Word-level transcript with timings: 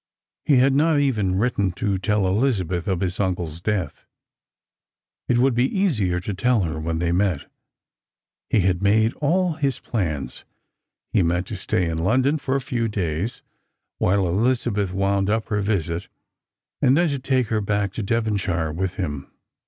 He 0.45 0.55
had 0.57 0.73
not 0.73 0.99
even 0.99 1.37
written 1.37 1.71
to 1.73 1.99
tell 1.99 2.25
Elizabeth 2.25 2.87
of 2.87 3.01
his 3.01 3.19
uncle's 3.19 3.61
death. 3.61 4.07
It 5.27 5.37
would 5.37 5.53
be 5.53 5.79
easier 5.79 6.19
to 6.21 6.33
tell 6.33 6.61
her 6.61 6.79
when 6.79 6.97
they 6.97 7.11
met. 7.11 7.41
He 8.49 8.61
had 8.61 8.81
made 8.81 9.13
all 9.21 9.53
his 9.53 9.77
plans. 9.79 10.43
He 11.13 11.21
meant 11.21 11.45
to 11.49 11.55
stay 11.55 11.87
in 11.87 11.99
London 11.99 12.39
for 12.39 12.55
a 12.55 12.61
few 12.61 12.87
days, 12.87 13.43
while 13.99 14.27
Elizabeth 14.27 14.91
wound 14.91 15.29
up 15.29 15.49
her 15.49 15.61
visit, 15.61 16.07
and 16.81 16.97
then 16.97 17.09
to 17.09 17.19
take 17.19 17.49
her 17.49 17.61
back 17.61 17.93
to 17.93 18.01
Devonshire 18.01 18.71
with 18.71 18.95
him. 18.95 19.29